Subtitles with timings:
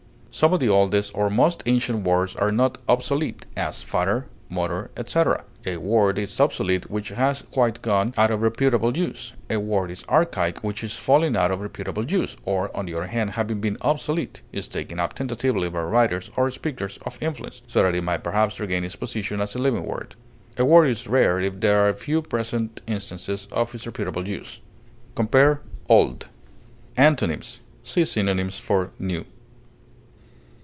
[0.33, 5.43] Some of the oldest or most ancient words are not obsolete, as father, mother, etc.
[5.65, 10.05] A word is obsolete which has quite gone out of reputable use; a word is
[10.07, 13.77] archaic which is falling out of reputable use, or, on the other hand, having been
[13.81, 18.17] obsolete, is taken up tentatively by writers or speakers of influence, so that it may
[18.17, 20.15] perhaps regain its position as a living word;
[20.57, 24.61] a word is rare if there are few present instances of its reputable use.
[25.13, 25.59] Compare
[25.89, 26.29] OLD.
[26.95, 29.25] Antonyms: See synonyms for NEW.